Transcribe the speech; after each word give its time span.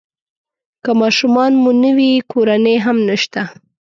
که 0.83 0.91
ماشومان 1.01 1.51
مو 1.61 1.71
نه 1.83 1.91
وي 1.97 2.11
کورنۍ 2.31 2.75
هم 2.85 2.97
نشته. 3.09 3.41